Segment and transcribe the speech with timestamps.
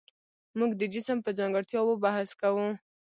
[0.57, 2.67] موږ د جسم په ځانګړتیاوو بحث کوو.